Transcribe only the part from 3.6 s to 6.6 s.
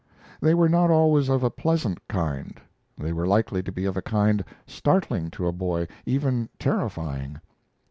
to be of a kind startling to a boy, even